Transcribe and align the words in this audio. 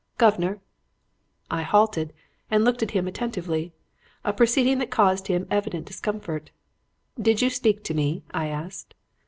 "'Guv'nor.' 0.17 0.59
"I 1.51 1.61
halted 1.61 2.11
and 2.49 2.65
looked 2.65 2.81
at 2.81 2.89
him 2.89 3.07
attentively; 3.07 3.71
a 4.23 4.33
proceeding 4.33 4.79
that 4.79 4.89
caused 4.89 5.27
him 5.27 5.45
evident 5.51 5.85
discomfort. 5.85 6.49
'Did 7.21 7.43
you 7.43 7.51
speak 7.51 7.83
to 7.83 7.93
me?' 7.93 8.23
I 8.31 8.47
asked. 8.47 8.95